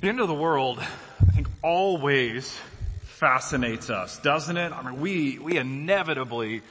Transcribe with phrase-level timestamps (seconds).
[0.00, 2.58] The end of the world, I think always
[3.02, 4.72] fascinates us, doesn't it?
[4.72, 6.62] I mean, we, we inevitably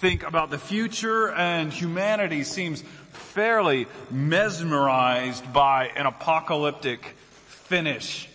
[0.00, 7.16] think about the future and humanity seems fairly mesmerized by an apocalyptic
[7.46, 8.28] finish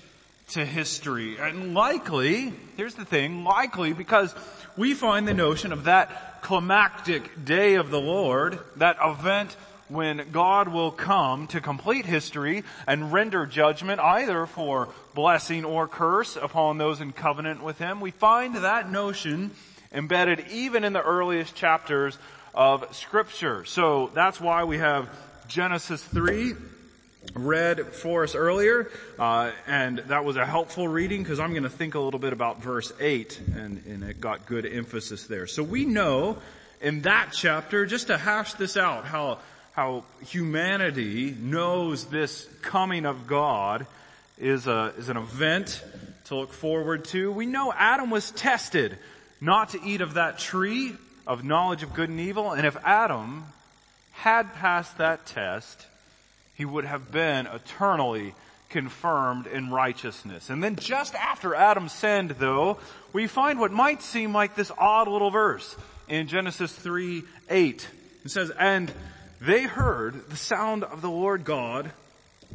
[0.53, 1.37] to history.
[1.37, 4.33] And likely, here's the thing, likely because
[4.75, 9.55] we find the notion of that climactic day of the Lord, that event
[9.89, 16.35] when God will come to complete history and render judgment either for blessing or curse
[16.35, 17.99] upon those in covenant with Him.
[17.99, 19.51] We find that notion
[19.91, 22.17] embedded even in the earliest chapters
[22.53, 23.65] of scripture.
[23.65, 25.09] So that's why we have
[25.47, 26.53] Genesis 3
[27.33, 31.69] read for us earlier, uh, and that was a helpful reading because I'm going to
[31.69, 35.47] think a little bit about verse 8 and, and it got good emphasis there.
[35.47, 36.37] So we know
[36.81, 39.39] in that chapter, just to hash this out, how
[39.73, 43.85] how humanity knows this coming of God
[44.37, 45.83] is a, is an event
[46.25, 47.31] to look forward to.
[47.31, 48.97] We know Adam was tested
[49.41, 50.93] not to eat of that tree
[51.25, 53.45] of knowledge of good and evil, and if Adam
[54.11, 55.85] had passed that test,
[56.55, 58.33] he would have been eternally
[58.69, 60.49] confirmed in righteousness.
[60.49, 62.79] And then just after Adam sinned though,
[63.13, 65.75] we find what might seem like this odd little verse
[66.07, 67.87] in Genesis 3, 8.
[68.25, 68.91] It says, and
[69.41, 71.91] they heard the sound of the Lord God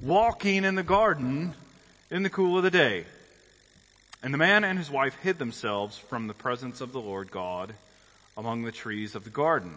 [0.03, 1.55] walking in the garden
[2.11, 3.05] in the cool of the day.
[4.23, 7.75] And the man and his wife hid themselves from the presence of the Lord God
[8.37, 9.77] among the trees of the garden.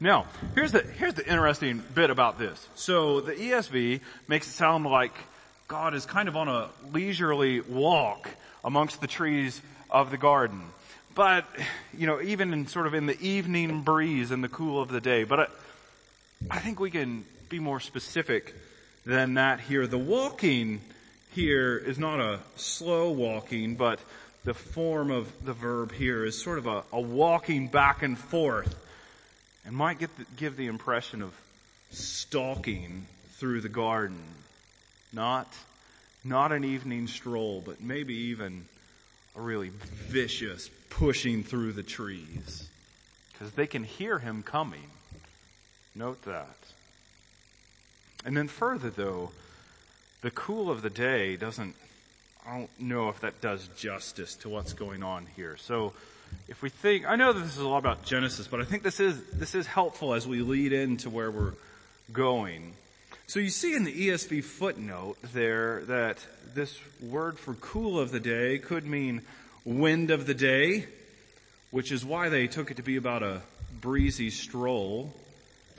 [0.00, 2.68] Now, here's the, here's the interesting bit about this.
[2.76, 5.12] So the ESV makes it sound like
[5.66, 8.28] God is kind of on a leisurely walk
[8.64, 10.62] amongst the trees of the garden.
[11.14, 11.46] But,
[11.96, 15.00] you know, even in sort of in the evening breeze in the cool of the
[15.00, 15.24] day.
[15.24, 15.50] But
[16.50, 18.54] I think we can be more specific
[19.04, 19.86] than that here.
[19.86, 20.80] The walking
[21.32, 24.00] here is not a slow walking, but
[24.44, 28.74] the form of the verb here is sort of a, a walking back and forth
[29.68, 31.34] and might the, give the impression of
[31.90, 34.22] stalking through the garden.
[35.12, 35.52] Not,
[36.24, 38.64] not an evening stroll, but maybe even
[39.36, 42.66] a really vicious pushing through the trees.
[43.32, 44.90] Because they can hear him coming.
[45.98, 46.56] Note that.
[48.24, 49.32] And then further though,
[50.22, 51.74] the cool of the day doesn't,
[52.46, 55.56] I don't know if that does justice to what's going on here.
[55.56, 55.94] So
[56.46, 58.84] if we think, I know that this is a lot about Genesis, but I think
[58.84, 61.54] this is, this is helpful as we lead into where we're
[62.12, 62.74] going.
[63.26, 68.20] So you see in the ESV footnote there that this word for cool of the
[68.20, 69.22] day could mean
[69.64, 70.86] wind of the day,
[71.72, 73.42] which is why they took it to be about a
[73.80, 75.12] breezy stroll.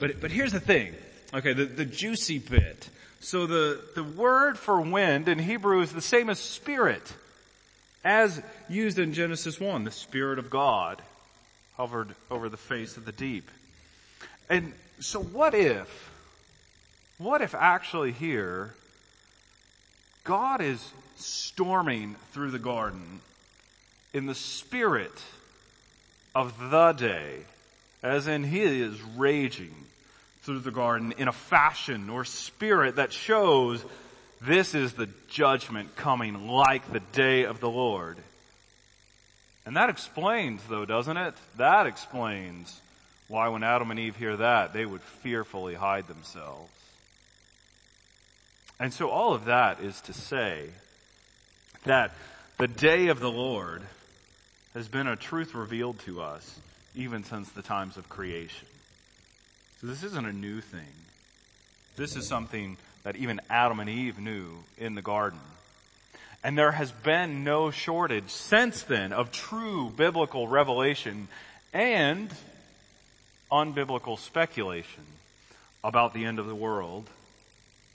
[0.00, 0.94] But, but here's the thing.
[1.32, 2.88] Okay, the, the juicy bit.
[3.20, 7.12] So the, the word for wind in Hebrew is the same as spirit
[8.02, 9.84] as used in Genesis 1.
[9.84, 11.02] The Spirit of God
[11.76, 13.50] hovered over the face of the deep.
[14.48, 16.10] And so what if,
[17.18, 18.74] what if actually here,
[20.24, 23.20] God is storming through the garden
[24.14, 25.22] in the spirit
[26.34, 27.40] of the day,
[28.02, 29.74] as in he is raging
[30.50, 33.84] through the garden in a fashion or spirit that shows
[34.40, 38.18] this is the judgment coming like the day of the Lord.
[39.64, 41.34] And that explains though, doesn't it?
[41.56, 42.80] That explains
[43.28, 46.72] why when Adam and Eve hear that, they would fearfully hide themselves.
[48.80, 50.70] And so all of that is to say
[51.84, 52.12] that
[52.58, 53.82] the day of the Lord
[54.74, 56.58] has been a truth revealed to us
[56.96, 58.66] even since the times of creation.
[59.80, 60.80] So this isn't a new thing.
[61.96, 65.40] This is something that even Adam and Eve knew in the garden.
[66.44, 71.28] And there has been no shortage since then of true biblical revelation
[71.72, 72.30] and
[73.50, 75.04] unbiblical speculation
[75.82, 77.08] about the end of the world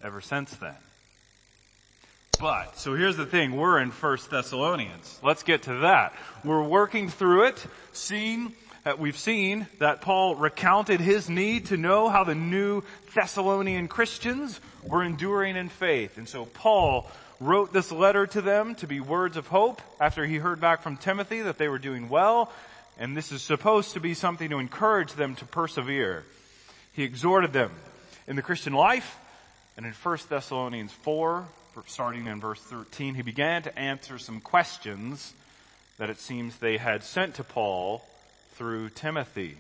[0.04, 0.76] ever since then.
[2.40, 5.20] But, so here's the thing, we're in First Thessalonians.
[5.24, 6.14] Let's get to that.
[6.44, 8.54] We're working through it, seeing
[8.86, 12.84] that we've seen that Paul recounted his need to know how the new
[13.16, 16.20] Thessalonian Christians were enduring in faith.
[16.20, 17.10] And so Paul
[17.40, 20.98] wrote this letter to them to be words of hope after he heard back from
[20.98, 22.52] Timothy that they were doing well.
[23.00, 26.24] And this is supposed to be something to encourage them to persevere.
[26.94, 27.72] He exhorted them
[28.28, 29.18] in the Christian life.
[29.78, 31.44] And in 1 Thessalonians 4,
[31.88, 35.34] starting in verse 13, he began to answer some questions
[35.98, 38.06] that it seems they had sent to Paul
[38.56, 39.56] through Timothy.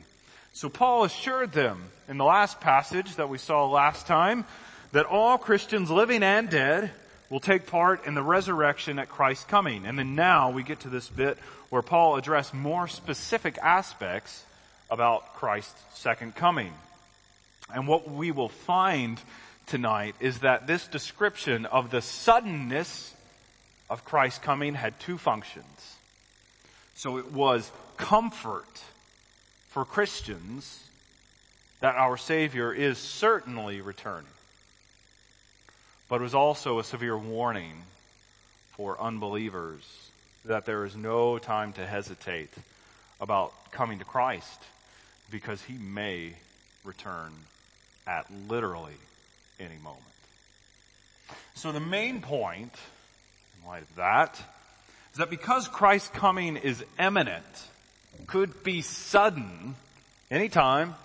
[0.54, 4.46] So Paul assured them in the last passage that we saw last time
[4.94, 6.92] that all Christians living and dead
[7.30, 9.86] will take part in the resurrection at Christ's coming.
[9.86, 11.38] And then now we get to this bit
[11.70, 14.44] where Paul addressed more specific aspects
[14.90, 16.72] about Christ's second coming.
[17.74, 19.20] And what we will find
[19.66, 23.14] tonight is that this description of the suddenness
[23.90, 25.98] of Christ's coming had two functions.
[26.96, 28.82] So it was comfort
[29.70, 30.84] for Christians
[31.82, 34.26] that our Savior is certainly returning.
[36.08, 37.84] But it was also a severe warning
[38.72, 39.84] for unbelievers
[40.46, 42.54] that there is no time to hesitate
[43.20, 44.62] about coming to Christ
[45.32, 46.34] because he may
[46.84, 47.32] return
[48.06, 48.94] at literally
[49.60, 50.02] any moment.
[51.56, 52.74] So the main point,
[53.60, 54.40] in light of that,
[55.12, 57.44] is that because Christ's coming is imminent,
[58.28, 59.76] could be sudden,
[60.32, 60.96] anytime,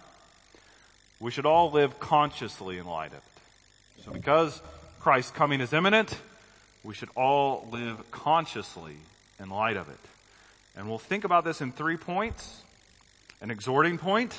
[1.20, 4.02] we should all live consciously in light of it.
[4.04, 4.60] So because
[5.00, 6.16] Christ's coming is imminent,
[6.82, 8.96] we should all live consciously
[9.38, 9.98] in light of it.
[10.76, 12.62] And we'll think about this in three points.
[13.42, 14.36] An exhorting point,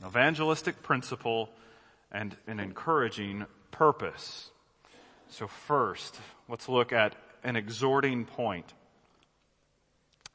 [0.00, 1.50] an evangelistic principle,
[2.12, 4.50] and an encouraging purpose.
[5.28, 6.18] So first,
[6.48, 7.14] let's look at
[7.44, 8.66] an exhorting point.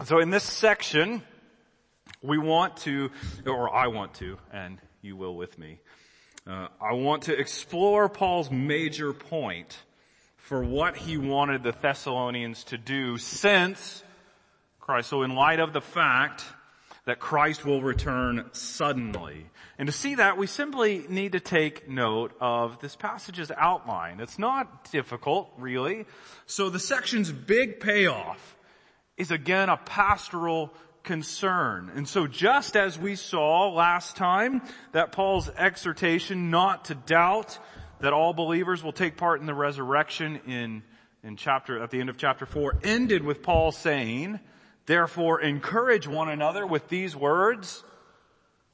[0.03, 1.21] So in this section,
[2.21, 3.11] we want to,
[3.45, 5.79] or I want to, and you will with me,
[6.47, 9.77] uh, I want to explore Paul's major point
[10.37, 14.03] for what he wanted the Thessalonians to do since
[14.79, 15.09] Christ.
[15.09, 16.43] So in light of the fact
[17.05, 19.45] that Christ will return suddenly.
[19.77, 24.19] And to see that, we simply need to take note of this passage's outline.
[24.19, 26.05] It's not difficult, really.
[26.45, 28.55] So the section's big payoff
[29.17, 30.73] is again a pastoral
[31.05, 31.91] concern.
[31.95, 34.61] And so just as we saw last time
[34.91, 37.57] that Paul's exhortation not to doubt
[37.99, 40.83] that all believers will take part in the resurrection in,
[41.23, 44.39] in chapter, at the end of chapter four ended with Paul saying,
[44.85, 47.83] therefore encourage one another with these words.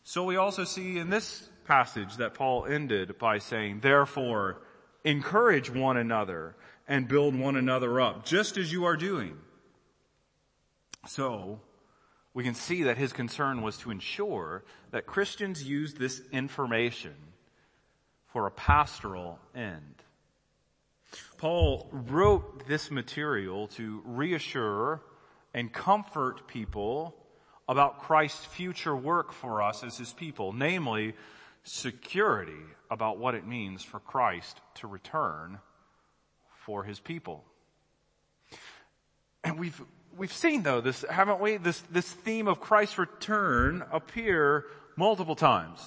[0.04, 4.62] So we also see in this passage that Paul ended by saying, therefore
[5.04, 6.56] encourage one another
[6.88, 9.38] and build one another up, just as you are doing.
[11.08, 11.62] So,
[12.34, 17.16] we can see that his concern was to ensure that Christians use this information
[18.28, 19.96] for a pastoral end.
[21.38, 25.02] Paul wrote this material to reassure
[25.54, 27.16] and comfort people
[27.68, 31.14] about Christ's future work for us as his people, namely
[31.64, 32.54] security
[32.90, 35.60] about what it means for Christ to return
[36.66, 37.44] for his people.
[39.44, 39.82] And we've
[40.18, 41.58] we've seen though this, haven't we?
[41.58, 44.66] This, this theme of Christ's return appear
[44.96, 45.80] multiple times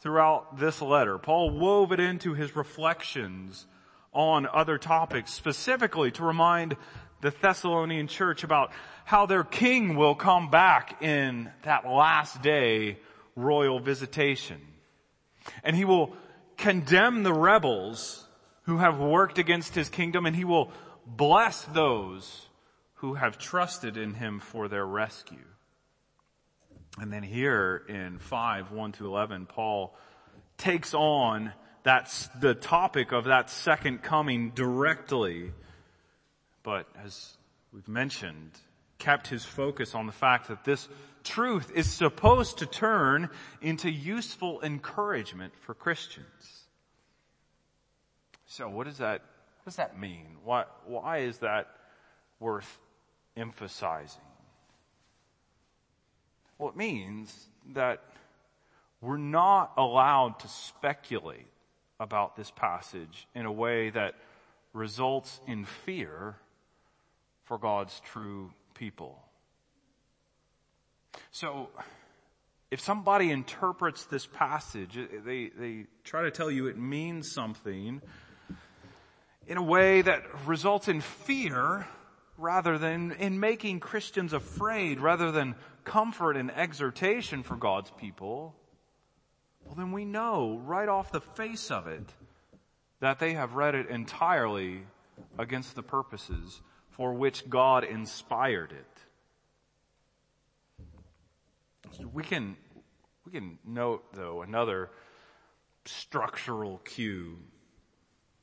[0.00, 1.18] throughout this letter.
[1.18, 3.66] Paul wove it into his reflections
[4.12, 6.76] on other topics, specifically to remind
[7.20, 8.72] the Thessalonian church about
[9.04, 12.98] how their king will come back in that last day
[13.36, 14.60] royal visitation.
[15.64, 16.14] And he will
[16.56, 18.26] condemn the rebels
[18.64, 20.70] who have worked against his kingdom and he will
[21.06, 22.46] bless those
[23.02, 25.44] who have trusted in him for their rescue.
[26.98, 29.92] And then here in 5, 1 to 11, Paul
[30.56, 31.52] takes on
[31.82, 35.50] that's the topic of that second coming directly.
[36.62, 37.36] But as
[37.72, 38.52] we've mentioned,
[38.98, 40.88] kept his focus on the fact that this
[41.24, 46.66] truth is supposed to turn into useful encouragement for Christians.
[48.46, 50.36] So what does that, what does that mean?
[50.44, 51.66] Why, why is that
[52.38, 52.78] worth
[53.36, 54.22] emphasizing?
[56.58, 58.02] Well, it means that
[59.00, 61.48] we're not allowed to speculate
[61.98, 64.14] about this passage in a way that
[64.72, 66.36] results in fear
[67.44, 69.18] for God's true people.
[71.30, 71.68] So,
[72.70, 78.00] if somebody interprets this passage, they, they try to tell you it means something
[79.46, 81.86] in a way that results in fear
[82.42, 88.54] rather than in making Christians afraid, rather than comfort and exhortation for God's people,
[89.64, 92.04] well then we know right off the face of it
[92.98, 94.82] that they have read it entirely
[95.38, 98.86] against the purposes for which God inspired it.
[101.92, 102.56] So we can,
[103.24, 104.90] we can note though another
[105.84, 107.38] structural cue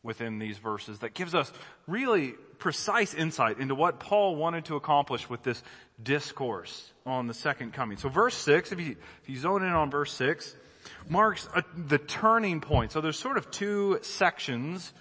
[0.03, 1.51] within these verses that gives us
[1.85, 5.63] really precise insight into what Paul wanted to accomplish with this
[6.01, 7.97] discourse on the second coming.
[7.97, 10.55] So verse 6, if you, if you zone in on verse 6,
[11.07, 12.91] marks a, the turning point.
[12.91, 14.93] So there's sort of two sections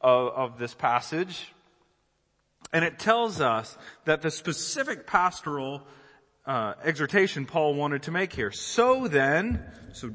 [0.00, 1.52] of, of this passage.
[2.72, 5.86] And it tells us that the specific pastoral
[6.46, 8.50] uh, exhortation Paul wanted to make here.
[8.50, 10.10] So then, so,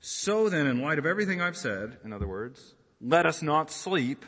[0.00, 4.24] so then in light of everything I've said, in other words, let us not sleep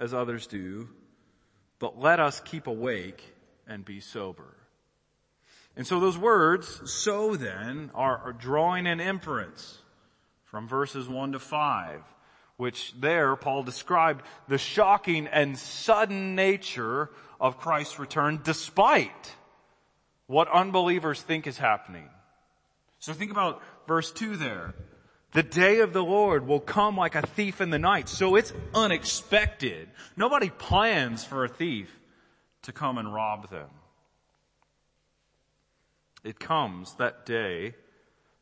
[0.00, 0.88] as others do,
[1.78, 3.22] but let us keep awake
[3.68, 4.56] and be sober.
[5.76, 9.78] And so those words, so then, are, are drawing an inference
[10.44, 12.00] from verses 1 to 5,
[12.56, 19.36] which there Paul described the shocking and sudden nature of Christ's return despite
[20.26, 22.08] what unbelievers think is happening.
[22.98, 24.74] So think about verse 2 there.
[25.32, 28.08] The day of the Lord will come like a thief in the night.
[28.08, 29.88] So it's unexpected.
[30.16, 31.88] Nobody plans for a thief
[32.62, 33.68] to come and rob them.
[36.24, 37.74] It comes, that day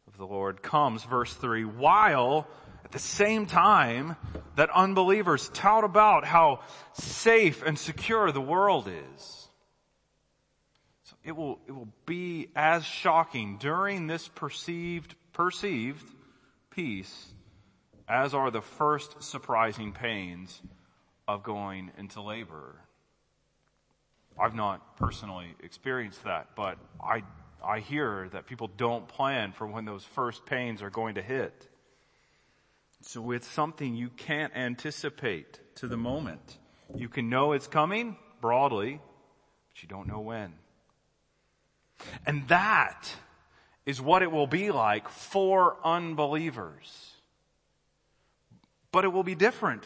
[0.07, 2.49] of the Lord comes, verse 3, while
[2.85, 4.17] at the same time
[4.57, 6.61] that unbelievers tout about how
[6.95, 9.49] safe and secure the world is.
[11.05, 16.05] So it will, it will be as shocking during this perceived, perceived
[16.79, 17.35] peace
[18.09, 20.63] as are the first surprising pains
[21.27, 22.77] of going into labor.
[24.41, 27.25] I've not personally experienced that, but I
[27.65, 31.67] I hear that people don't plan for when those first pains are going to hit.
[33.01, 36.59] So it's something you can't anticipate to the moment.
[36.95, 39.01] You can know it's coming broadly,
[39.73, 40.53] but you don't know when.
[42.25, 43.13] And that
[43.89, 47.11] is what it will be like for unbelievers.
[48.93, 49.83] But it will be different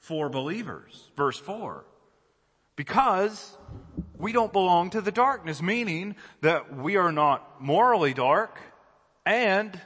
[0.00, 1.08] for believers.
[1.16, 1.84] Verse 4.
[2.74, 3.56] Because
[4.18, 8.58] we don't belong to the darkness, meaning that we are not morally dark
[9.24, 9.80] and,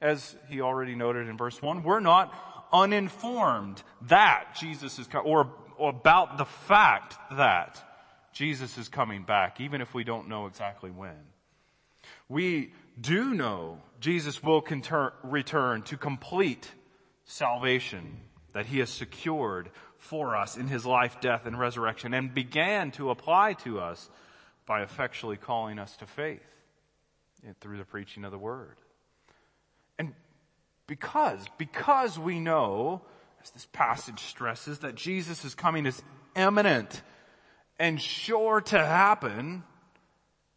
[0.00, 2.34] as he already noted in verse 1, we're not
[2.72, 7.80] uninformed that Jesus is coming, or, or about the fact that
[8.32, 11.14] Jesus is coming back, even if we don't know exactly when.
[12.28, 14.64] We do know Jesus will
[15.22, 16.70] return to complete
[17.24, 18.20] salvation
[18.52, 23.10] that he has secured for us in his life, death, and resurrection and began to
[23.10, 24.08] apply to us
[24.66, 26.42] by effectually calling us to faith
[27.60, 28.76] through the preaching of the word.
[29.98, 30.14] And
[30.86, 33.02] because, because we know,
[33.42, 36.02] as this passage stresses, that Jesus is coming is
[36.36, 37.02] imminent
[37.78, 39.62] and sure to happen,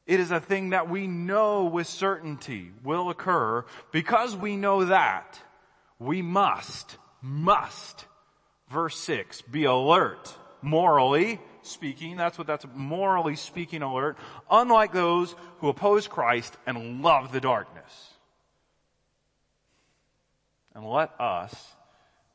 [0.06, 3.66] it is a thing that we know with certainty will occur.
[3.92, 5.40] Because we know that,
[6.00, 8.06] we must, must
[8.70, 14.18] verse 6, be alert, morally speaking, that's what that's morally speaking alert,
[14.50, 18.10] unlike those who oppose Christ and love the darkness.
[20.74, 21.54] And let us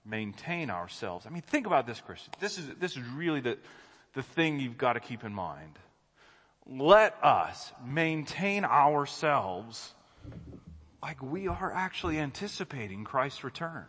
[0.04, 1.26] maintain ourselves.
[1.26, 2.32] I mean, think about this, Christian.
[2.38, 3.58] This is, this is really the,
[4.14, 5.78] the thing you've got to keep in mind.
[6.68, 9.94] Let us maintain ourselves
[11.02, 13.84] like we are actually anticipating Christ's return.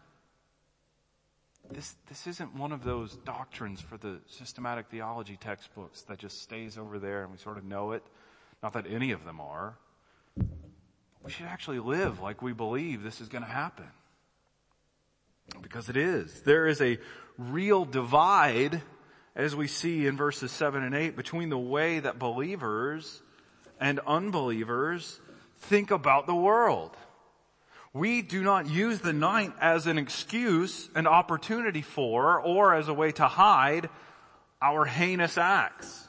[1.72, 6.78] This, this isn't one of those doctrines for the systematic theology textbooks that just stays
[6.78, 8.04] over there and we sort of know it.
[8.64, 9.78] Not that any of them are.
[11.24, 13.88] We should actually live like we believe this is going to happen.
[15.62, 16.42] Because it is.
[16.42, 17.00] There is a
[17.38, 18.82] real divide,
[19.38, 23.22] as we see in verses 7 and 8, between the way that believers
[23.80, 25.20] and unbelievers
[25.60, 26.98] think about the world.
[27.94, 32.94] We do not use the night as an excuse, an opportunity for, or as a
[32.96, 33.90] way to hide
[34.60, 36.08] our heinous acts,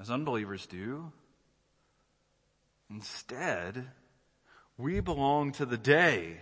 [0.00, 1.10] as unbelievers do.
[2.88, 3.88] Instead,
[4.78, 6.36] we belong to the day.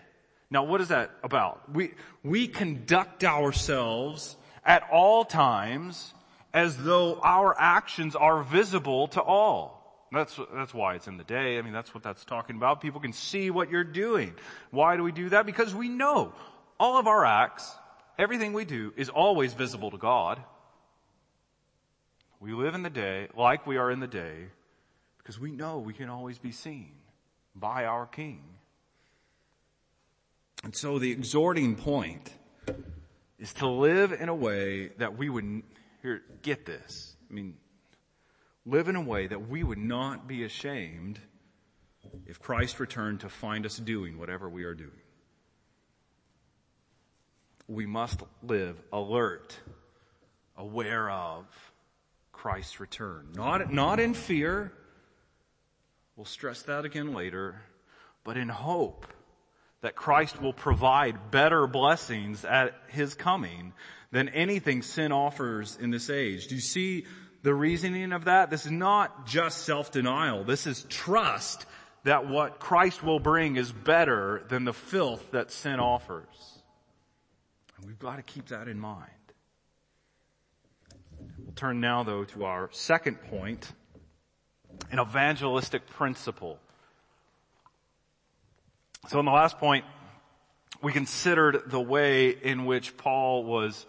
[0.51, 1.73] Now what is that about?
[1.73, 6.15] We, we conduct ourselves at all times
[6.53, 10.07] as though our actions are visible to all.
[10.13, 11.59] That's, that's why it's in the day.
[11.59, 12.81] I mean, that's what that's talking about.
[12.81, 14.35] People can see what you're doing.
[14.71, 15.45] Why do we do that?
[15.45, 16.33] Because we know
[16.79, 17.75] all of our acts,
[18.17, 20.41] everything we do is always visible to God.
[22.39, 24.47] We live in the day like we are in the day
[25.19, 26.93] because we know we can always be seen
[27.57, 28.43] by our King.
[30.63, 32.31] And so the exhorting point
[33.45, 35.63] is to live in a way that we would,
[36.01, 37.15] here, get this.
[37.31, 37.59] I mean,
[38.65, 41.19] live in a way that we would not be ashamed
[42.25, 44.91] if Christ returned to find us doing whatever we are doing.
[47.69, 49.55] We must live alert,
[50.57, 51.45] aware of
[52.33, 53.29] Christ's return.
[53.35, 54.73] Not, not in fear.
[56.17, 57.61] We'll stress that again later,
[58.25, 59.07] but in hope
[59.85, 63.75] that Christ will provide better blessings at His coming
[64.13, 66.47] than anything sin offers in this age.
[66.47, 67.05] Do you see
[67.43, 68.49] the reasoning of that?
[68.49, 70.45] This is not just self-denial.
[70.45, 71.67] This is trust
[72.05, 76.63] that what Christ will bring is better than the filth that sin offers.
[77.77, 79.11] And we've got to keep that in mind.
[81.39, 83.71] We'll turn now though to our second point,
[84.91, 86.59] an evangelistic principle.
[89.09, 89.85] So in the last point,
[90.81, 93.87] we considered the way in which Paul was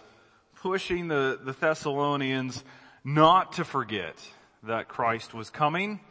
[0.55, 2.63] pushing the, the Thessalonians
[3.03, 4.15] not to forget
[4.63, 6.01] that Christ was coming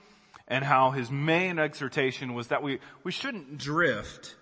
[0.48, 4.36] and how his main exhortation was that we, we shouldn't drift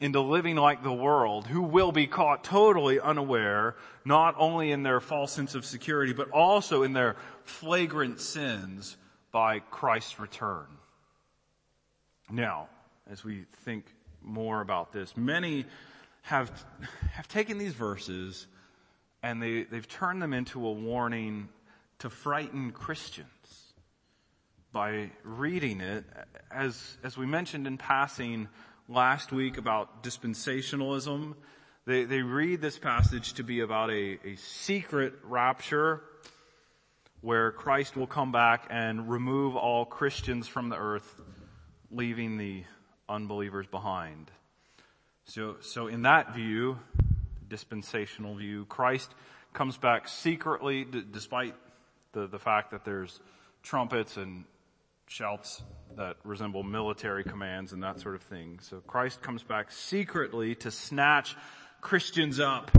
[0.00, 5.00] into living like the world who will be caught totally unaware, not only in their
[5.00, 8.96] false sense of security, but also in their flagrant sins
[9.30, 10.66] by Christ's return.
[12.30, 12.68] Now,
[13.10, 13.84] as we think
[14.26, 15.64] more about this, many
[16.22, 16.50] have,
[17.12, 18.46] have taken these verses
[19.22, 21.48] and they, they've turned them into a warning
[22.00, 23.72] to frighten Christians
[24.72, 26.04] by reading it.
[26.50, 28.48] As, as we mentioned in passing
[28.88, 31.34] last week about dispensationalism,
[31.86, 36.02] they, they read this passage to be about a, a secret rapture
[37.20, 41.20] where Christ will come back and remove all Christians from the earth,
[41.90, 42.64] leaving the
[43.08, 44.30] unbelievers behind.
[45.24, 46.78] So, so in that view,
[47.48, 49.12] dispensational view, Christ
[49.52, 51.54] comes back secretly, d- despite
[52.12, 53.20] the, the fact that there's
[53.62, 54.44] trumpets and
[55.08, 55.62] shouts
[55.96, 58.58] that resemble military commands and that sort of thing.
[58.60, 61.36] So Christ comes back secretly to snatch
[61.80, 62.70] Christians up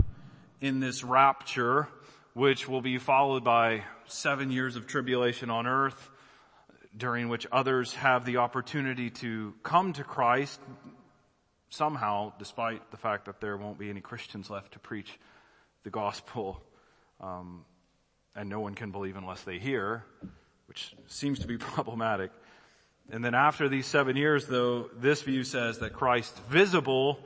[0.60, 1.88] in this rapture,
[2.34, 6.10] which will be followed by seven years of tribulation on earth,
[6.96, 10.60] during which others have the opportunity to come to Christ
[11.70, 15.18] somehow, despite the fact that there won't be any Christians left to preach
[15.84, 16.62] the gospel,
[17.20, 17.64] um,
[18.34, 20.04] and no one can believe unless they hear
[20.68, 22.30] which seems to be problematic.
[23.10, 27.18] And then after these seven years though, this view says that Christ's visible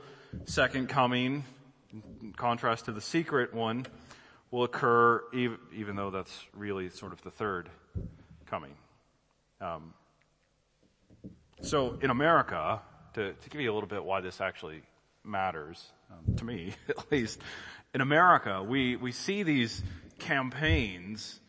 [0.45, 1.43] second coming,
[1.93, 3.85] in contrast to the secret one,
[4.49, 7.69] will occur even, even though that's really sort of the third
[8.45, 8.71] coming.
[9.63, 9.93] Um,
[11.61, 12.81] so in America,
[13.13, 14.81] to, to, give you a little bit why this actually
[15.23, 17.39] matters, um, to me at least,
[17.93, 19.81] in America, we, we see these
[20.19, 21.39] campaigns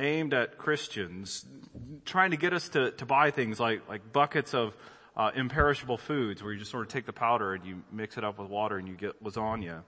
[0.00, 1.46] aimed at Christians,
[2.04, 4.74] trying to get us to, to buy things like, like buckets of
[5.16, 8.24] uh, imperishable foods where you just sort of take the powder and you mix it
[8.24, 9.82] up with water and you get lasagna.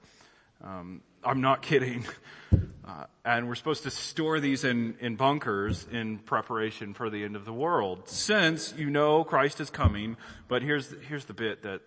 [0.62, 2.07] Um, I'm not kidding.
[2.85, 7.37] Uh, and we're supposed to store these in, in bunkers in preparation for the end
[7.37, 8.09] of the world.
[8.09, 10.16] Since you know Christ is coming,
[10.49, 11.81] but here's, here's the bit that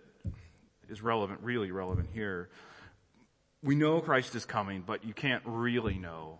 [0.88, 2.48] is relevant, really relevant here.
[3.62, 6.38] We know Christ is coming, but you can't really know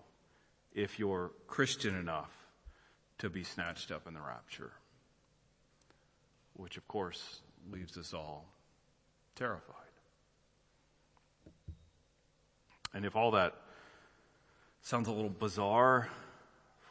[0.75, 2.31] if you're Christian enough
[3.19, 4.73] to be snatched up in the rapture.
[6.55, 7.41] Which of course
[7.71, 8.47] leaves us all
[9.35, 9.75] terrified.
[12.95, 13.55] And if all that
[14.87, 16.09] sounds a little bizarre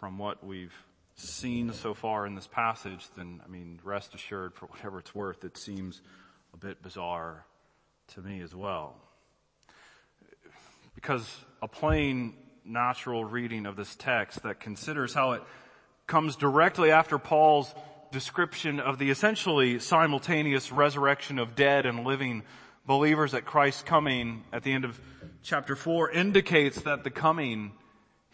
[0.01, 0.75] from what we've
[1.15, 5.45] seen so far in this passage, then I mean, rest assured for whatever it's worth,
[5.45, 6.01] it seems
[6.53, 7.45] a bit bizarre
[8.09, 8.97] to me as well.
[10.93, 11.25] Because
[11.61, 12.33] a plain
[12.65, 15.43] natural reading of this text that considers how it
[16.05, 17.73] comes directly after Paul's
[18.11, 22.43] description of the essentially simultaneous resurrection of dead and living
[22.85, 24.99] believers at Christ's coming at the end of
[25.43, 27.71] chapter 4 indicates that the coming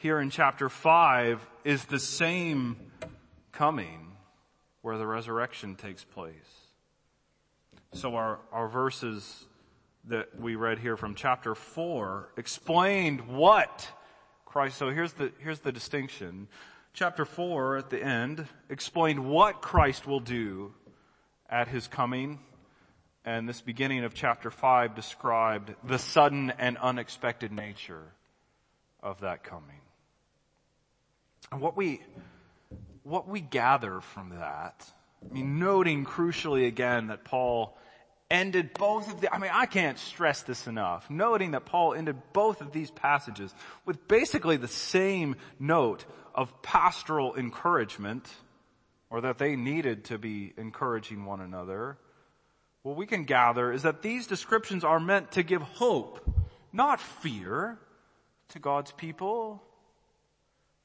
[0.01, 2.75] here in chapter 5 is the same
[3.51, 4.13] coming
[4.81, 6.33] where the resurrection takes place.
[7.93, 9.45] So our, our verses
[10.05, 13.87] that we read here from chapter 4 explained what
[14.43, 14.79] Christ.
[14.79, 16.47] So here's the, here's the distinction.
[16.93, 20.73] Chapter 4 at the end explained what Christ will do
[21.47, 22.39] at his coming.
[23.23, 28.13] And this beginning of chapter 5 described the sudden and unexpected nature
[29.03, 29.77] of that coming.
[31.51, 32.01] And what we,
[33.03, 34.89] what we gather from that,
[35.29, 37.77] I mean, noting crucially again that Paul
[38.29, 42.15] ended both of the, I mean, I can't stress this enough, noting that Paul ended
[42.31, 43.53] both of these passages
[43.85, 48.29] with basically the same note of pastoral encouragement,
[49.09, 51.97] or that they needed to be encouraging one another.
[52.83, 56.21] What we can gather is that these descriptions are meant to give hope,
[56.71, 57.77] not fear,
[58.49, 59.61] to God's people.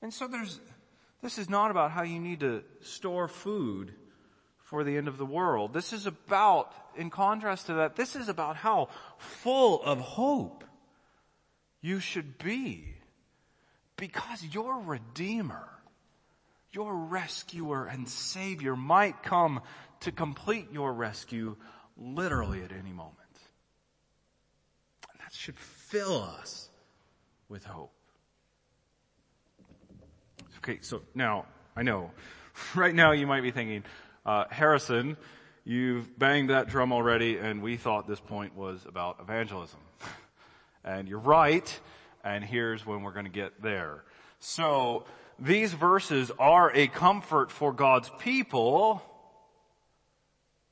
[0.07, 0.61] And so there's,
[1.21, 3.93] this is not about how you need to store food
[4.59, 5.75] for the end of the world.
[5.75, 8.89] This is about, in contrast to that, this is about how
[9.19, 10.63] full of hope
[11.81, 12.95] you should be
[13.97, 15.69] because your Redeemer,
[16.71, 19.61] your rescuer and Savior might come
[20.03, 21.57] to complete your rescue
[21.97, 23.19] literally at any moment.
[25.11, 26.71] And that should fill us
[27.49, 27.91] with hope.
[30.69, 32.11] Okay, so now, I know,
[32.75, 33.85] right now you might be thinking,
[34.25, 35.17] uh, Harrison,
[35.63, 39.79] you've banged that drum already and we thought this point was about evangelism.
[40.85, 41.81] and you're right,
[42.25, 44.03] and here's when we're gonna get there.
[44.41, 45.05] So,
[45.39, 49.01] these verses are a comfort for God's people,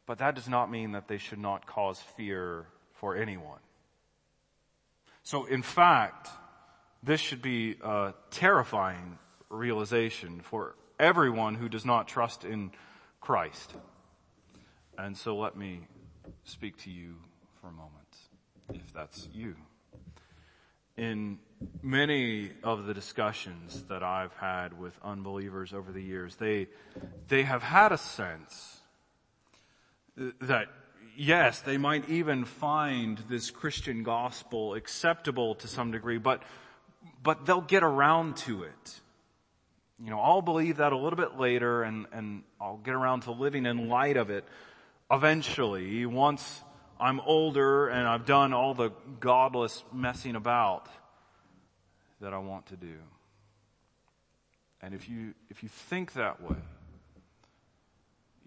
[0.07, 3.61] but that does not mean that they should not cause fear for anyone.
[5.23, 6.31] So in fact,
[7.05, 9.19] this should be a terrifying
[9.55, 12.71] realization for everyone who does not trust in
[13.21, 13.75] Christ.
[14.99, 15.81] And so let me
[16.45, 17.17] speak to you
[17.61, 17.93] for a moment,
[18.73, 19.57] if that's you.
[20.97, 21.39] In
[21.83, 26.69] many of the discussions that I've had with unbelievers over the years, they,
[27.29, 28.81] they have had a sense
[30.41, 30.69] that
[31.17, 36.43] yes, they might even find this Christian gospel acceptable to some degree, but,
[37.23, 39.01] but they'll get around to it.
[40.03, 43.31] You know, I'll believe that a little bit later and, and I'll get around to
[43.31, 44.45] living in light of it
[45.11, 46.63] eventually once
[46.99, 50.89] I'm older and I've done all the godless messing about
[52.21, 52.97] that I want to do.
[54.83, 56.57] And if you, if you think that way,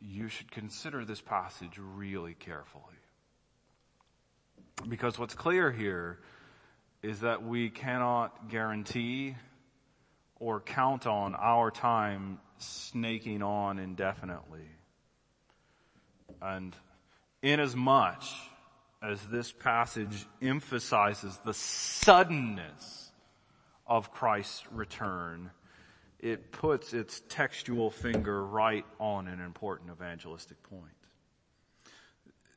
[0.02, 2.84] you should consider this passage really carefully.
[4.88, 6.20] Because what's clear here
[7.02, 9.36] is that we cannot guarantee
[10.40, 14.68] or count on our time snaking on indefinitely.
[16.42, 16.76] And
[17.42, 18.24] inasmuch
[19.02, 23.12] as this passage emphasizes the suddenness
[23.86, 25.52] of Christ's return,
[26.20, 30.92] it puts its textual finger right on an important evangelistic point.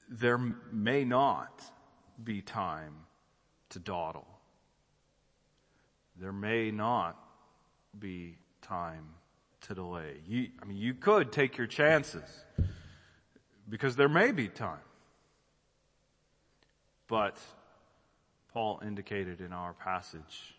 [0.08, 0.38] There
[0.72, 1.62] may not
[2.22, 2.94] be time
[3.70, 4.26] to dawdle.
[6.16, 7.16] There may not
[7.98, 9.06] be time
[9.62, 10.16] to delay.
[10.26, 12.44] You, I mean, you could take your chances
[13.68, 14.78] because there may be time.
[17.08, 17.38] But
[18.52, 20.54] Paul indicated in our passage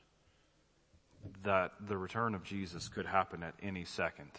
[1.44, 4.32] that the return of Jesus could happen at any second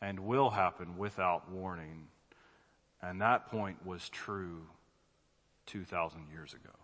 [0.00, 2.08] and will happen without warning.
[3.02, 4.62] And that point was true
[5.66, 6.74] 2,000 years ago.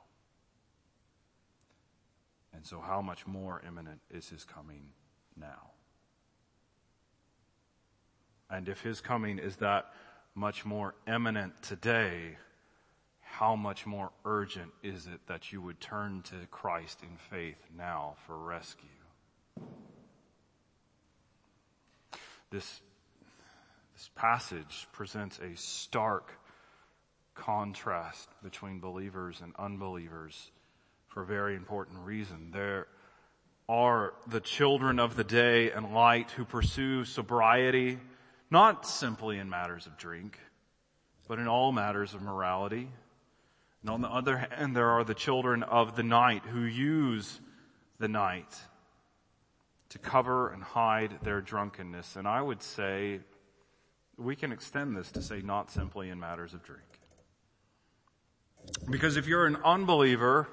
[2.54, 4.92] And so how much more imminent is his coming
[5.36, 5.70] now?
[8.48, 9.92] And if his coming is that
[10.34, 12.36] much more imminent today,
[13.20, 18.14] how much more urgent is it that you would turn to Christ in faith now
[18.26, 18.88] for rescue?
[22.50, 22.80] This,
[23.94, 26.38] this passage presents a stark
[27.34, 30.52] contrast between believers and unbelievers
[31.14, 32.50] for a very important reason.
[32.52, 32.86] There
[33.68, 37.98] are the children of the day and light who pursue sobriety,
[38.50, 40.38] not simply in matters of drink,
[41.26, 42.90] but in all matters of morality
[43.84, 47.38] and on the other hand, there are the children of the night who use
[47.98, 48.58] the night
[49.90, 52.16] to cover and hide their drunkenness.
[52.16, 53.20] And I would say
[54.16, 56.80] we can extend this to say not simply in matters of drink.
[58.90, 60.48] Because if you're an unbeliever,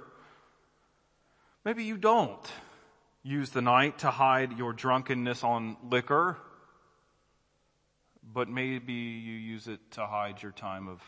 [1.63, 2.51] maybe you don't
[3.23, 6.37] use the night to hide your drunkenness on liquor,
[8.33, 11.01] but maybe you use it to hide your time of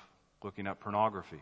[0.44, 1.42] looking at pornography.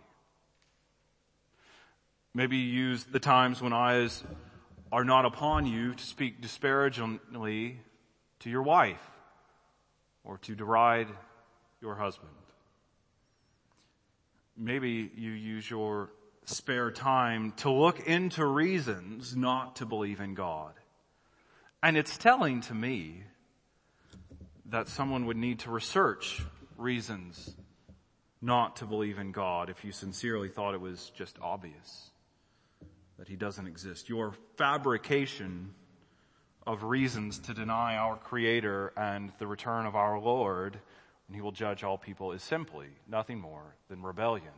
[2.33, 4.23] Maybe you use the times when eyes
[4.91, 7.79] are not upon you to speak disparagingly
[8.39, 9.01] to your wife
[10.23, 11.07] or to deride
[11.81, 12.31] your husband.
[14.57, 16.09] Maybe you use your
[16.45, 20.73] spare time to look into reasons not to believe in God.
[21.83, 23.23] And it's telling to me
[24.65, 26.41] that someone would need to research
[26.77, 27.55] reasons
[28.41, 32.09] not to believe in God if you sincerely thought it was just obvious
[33.17, 34.09] that he doesn't exist.
[34.09, 35.75] Your fabrication
[36.65, 40.79] of reasons to deny our creator and the return of our Lord,
[41.27, 44.53] and he will judge all people is simply nothing more than rebellion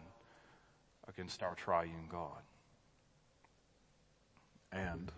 [1.08, 2.42] against our triune God.
[4.72, 5.12] And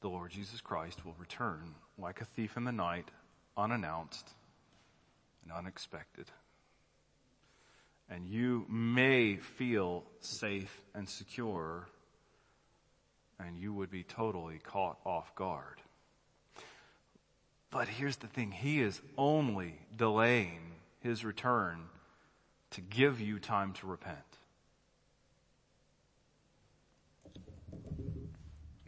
[0.00, 3.10] the Lord Jesus Christ will return like a thief in the night,
[3.56, 4.28] unannounced,
[5.42, 6.26] and unexpected.
[8.10, 11.88] And you may feel safe and secure,
[13.38, 15.80] and you would be totally caught off guard.
[17.70, 18.50] But here's the thing.
[18.50, 21.84] He is only delaying his return
[22.72, 24.18] to give you time to repent.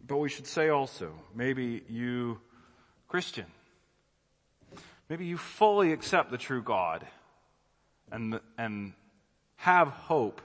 [0.07, 2.39] But we should say also, maybe you,
[3.09, 3.47] Christian,
[5.09, 7.07] maybe you fully accept the true God
[8.13, 8.93] and, and
[9.57, 10.43] have hope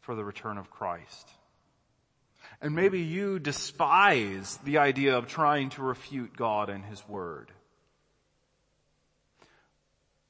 [0.00, 1.28] for the return of Christ.
[2.60, 7.52] And maybe you despise the idea of trying to refute God and His Word.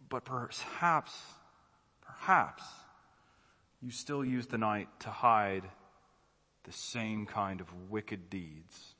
[0.08, 1.22] But perhaps,
[2.24, 2.62] perhaps,
[3.82, 5.64] you still use the night to hide
[6.64, 8.94] the same kind of wicked deeds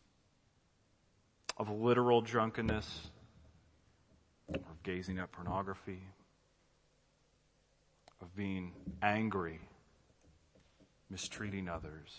[1.56, 3.08] of literal drunkenness
[4.52, 6.02] or gazing at pornography,
[8.20, 9.58] of being angry,
[11.08, 12.10] mistreating others.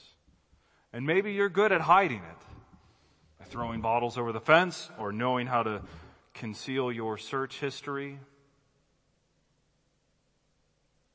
[0.91, 2.45] And maybe you're good at hiding it
[3.37, 5.83] by throwing bottles over the fence or knowing how to
[6.33, 8.17] conceal your search history.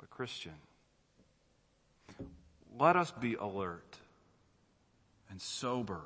[0.01, 0.55] But Christian,
[2.79, 3.99] let us be alert
[5.29, 6.01] and sober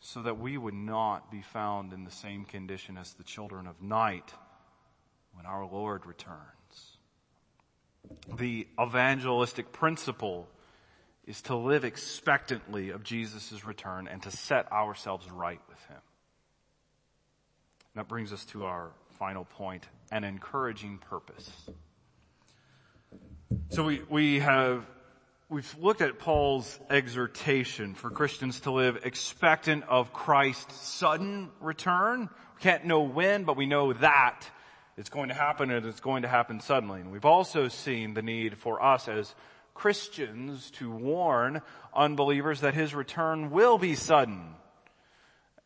[0.00, 3.82] so that we would not be found in the same condition as the children of
[3.82, 4.32] night
[5.34, 6.98] when our Lord returns.
[8.36, 10.48] The evangelistic principle
[11.26, 16.00] is to live expectantly of Jesus' return and to set ourselves right with Him.
[17.94, 21.50] That brings us to our final point, an encouraging purpose.
[23.70, 24.86] So we, we have
[25.48, 32.28] we've looked at Paul's exhortation for Christians to live expectant of Christ's sudden return.
[32.56, 34.42] We can't know when, but we know that
[34.96, 37.00] it's going to happen and it's going to happen suddenly.
[37.00, 39.34] And we've also seen the need for us as
[39.74, 41.60] Christians to warn
[41.94, 44.54] unbelievers that his return will be sudden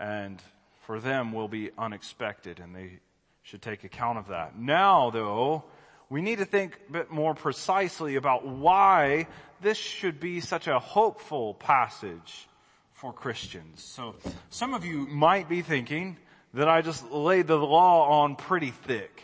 [0.00, 0.42] and
[0.86, 3.00] for them will be unexpected and they
[3.42, 4.58] should take account of that.
[4.58, 5.64] Now though,
[6.10, 9.26] we need to think a bit more precisely about why
[9.60, 12.48] this should be such a hopeful passage
[12.92, 13.82] for Christians.
[13.82, 14.16] So
[14.50, 16.16] some of you might be thinking
[16.54, 19.22] that I just laid the law on pretty thick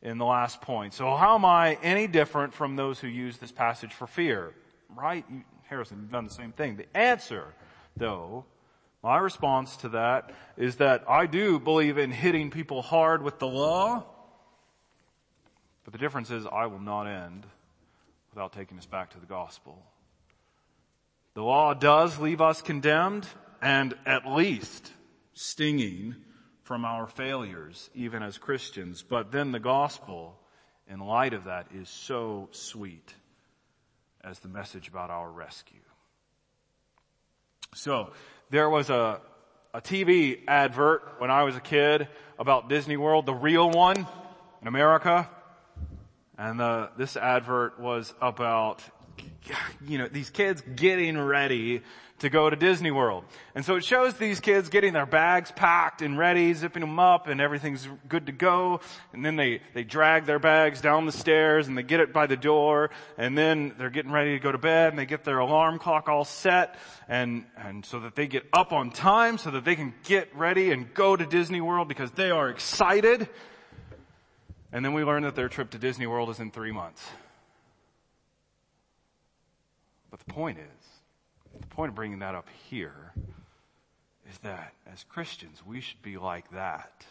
[0.00, 0.94] in the last point.
[0.94, 4.52] So how am I any different from those who use this passage for fear?
[4.94, 5.24] Right?
[5.30, 6.76] You, Harrison, you've done the same thing.
[6.76, 7.46] The answer,
[7.96, 8.44] though,
[9.02, 13.48] my response to that is that I do believe in hitting people hard with the
[13.48, 14.04] law,
[15.84, 17.46] but the difference is I will not end
[18.34, 19.82] without taking us back to the gospel.
[21.34, 23.26] The law does leave us condemned
[23.60, 24.92] and at least
[25.34, 26.16] stinging
[26.62, 29.02] from our failures, even as Christians.
[29.02, 30.38] But then the gospel,
[30.88, 33.14] in light of that, is so sweet
[34.22, 35.78] as the message about our rescue.
[37.74, 38.12] So,
[38.50, 39.20] there was a,
[39.72, 44.06] a TV advert when I was a kid about Disney World, the real one
[44.60, 45.28] in America.
[46.38, 48.82] And the, this advert was about,
[49.86, 51.82] you know, these kids getting ready
[52.22, 53.24] to go to Disney World.
[53.54, 57.26] And so it shows these kids getting their bags packed and ready, zipping them up
[57.26, 58.80] and everything's good to go.
[59.12, 62.28] And then they, they drag their bags down the stairs and they get it by
[62.28, 65.38] the door and then they're getting ready to go to bed and they get their
[65.38, 66.76] alarm clock all set
[67.08, 70.70] and, and so that they get up on time so that they can get ready
[70.70, 73.28] and go to Disney World because they are excited
[74.72, 77.06] and then we learn that their trip to Disney World is in three months.
[80.10, 83.12] But the point is, the point of bringing that up here
[84.30, 87.04] is that as Christians, we should be like that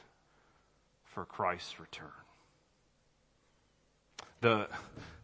[1.06, 2.08] for Christ's return.
[4.42, 4.68] The,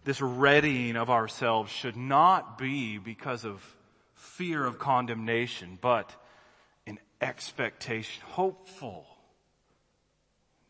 [0.03, 3.63] this readying of ourselves should not be because of
[4.13, 6.13] fear of condemnation, but
[6.85, 9.07] in expectation, hopeful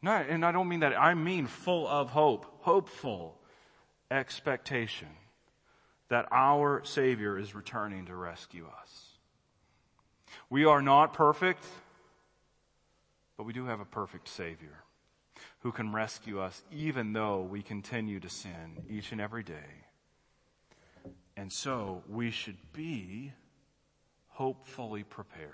[0.02, 1.00] no, and I don't mean that.
[1.00, 3.38] I mean full of hope, hopeful
[4.12, 5.10] expectation
[6.10, 9.06] that our Savior is returning to rescue us.
[10.50, 11.66] We are not perfect,
[13.36, 14.84] but we do have a perfect Savior
[15.60, 19.86] who can rescue us even though we continue to sin each and every day.
[21.36, 23.34] And so we should be
[24.30, 25.52] hopefully prepared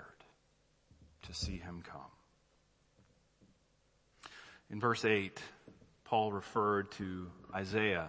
[1.22, 2.00] to see Him come.
[4.74, 5.40] In verse 8,
[6.02, 8.08] Paul referred to Isaiah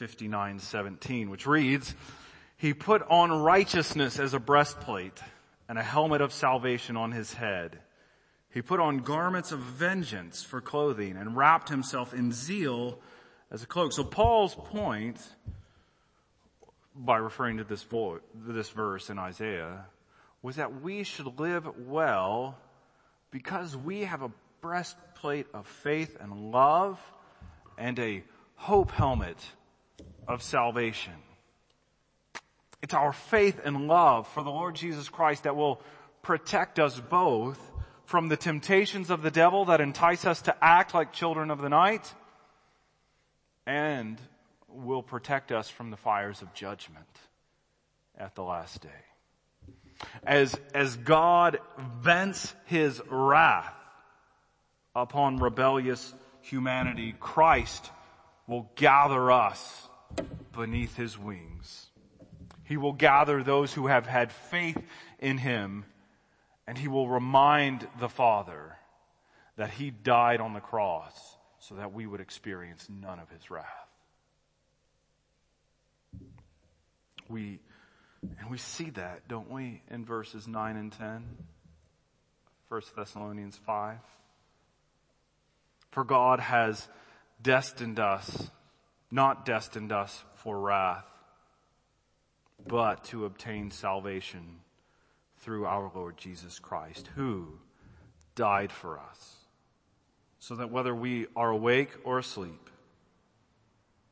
[0.00, 1.94] 59:17, which reads,
[2.56, 5.22] He put on righteousness as a breastplate
[5.68, 7.80] and a helmet of salvation on his head.
[8.48, 12.98] He put on garments of vengeance for clothing and wrapped himself in zeal
[13.50, 13.92] as a cloak.
[13.92, 15.20] So Paul's point,
[16.96, 19.84] by referring to this, vo- this verse in Isaiah,
[20.40, 22.56] was that we should live well
[23.30, 24.30] because we have a
[24.64, 26.98] breastplate of faith and love
[27.76, 28.24] and a
[28.54, 29.36] hope helmet
[30.26, 31.12] of salvation.
[32.80, 35.82] It's our faith and love for the Lord Jesus Christ that will
[36.22, 37.60] protect us both
[38.06, 41.68] from the temptations of the devil that entice us to act like children of the
[41.68, 42.14] night
[43.66, 44.18] and
[44.66, 47.18] will protect us from the fires of judgment
[48.16, 48.88] at the last day.
[50.26, 51.58] As, as God
[52.00, 53.74] vents his wrath
[54.94, 57.90] upon rebellious humanity, Christ
[58.46, 59.88] will gather us
[60.52, 61.86] beneath his wings.
[62.64, 64.80] He will gather those who have had faith
[65.18, 65.84] in him
[66.66, 68.76] and he will remind the Father
[69.56, 73.66] that he died on the cross so that we would experience none of his wrath.
[77.28, 77.60] We,
[78.38, 81.24] and we see that, don't we, in verses 9 and 10?
[82.68, 83.98] 1 Thessalonians 5.
[85.94, 86.88] For God has
[87.40, 88.50] destined us,
[89.12, 91.06] not destined us for wrath,
[92.66, 94.56] but to obtain salvation
[95.38, 97.46] through our Lord Jesus Christ, who
[98.34, 99.36] died for us,
[100.40, 102.70] so that whether we are awake or asleep,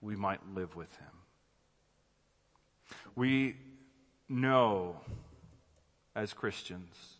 [0.00, 1.08] we might live with him.
[3.16, 3.56] We
[4.28, 5.00] know
[6.14, 7.16] as Christians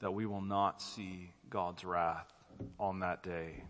[0.00, 2.32] that we will not see God's wrath
[2.78, 3.62] on that day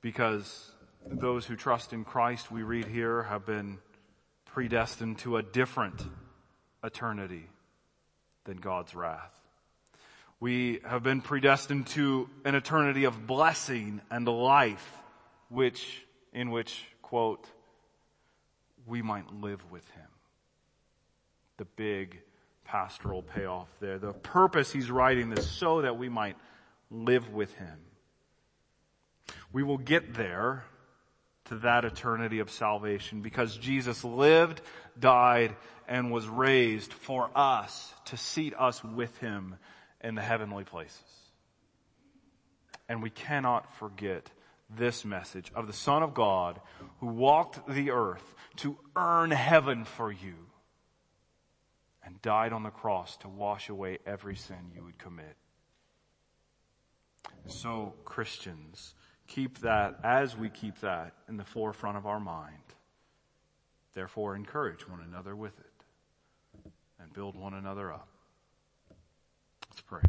[0.00, 0.70] because
[1.06, 3.78] those who trust in Christ, we read here, have been
[4.46, 6.02] predestined to a different
[6.82, 7.48] eternity
[8.44, 9.34] than God's wrath.
[10.40, 14.96] We have been predestined to an eternity of blessing and life,
[15.48, 17.48] which, in which, quote,
[18.86, 20.06] we might live with Him.
[21.56, 22.20] The big
[22.64, 23.98] pastoral payoff there.
[23.98, 26.36] The purpose He's writing this so that we might
[26.90, 27.78] live with Him.
[29.52, 30.64] We will get there
[31.46, 34.60] to that eternity of salvation because Jesus lived,
[34.98, 39.56] died, and was raised for us to seat us with him
[40.02, 41.02] in the heavenly places.
[42.88, 44.30] And we cannot forget
[44.70, 46.60] this message of the Son of God
[47.00, 50.34] who walked the earth to earn heaven for you
[52.04, 55.36] and died on the cross to wash away every sin you would commit.
[57.46, 58.94] So Christians,
[59.26, 62.56] keep that, as we keep that in the forefront of our mind,
[63.94, 66.64] therefore encourage one another with it
[67.00, 68.08] and build one another up.
[69.70, 70.02] Let's pray.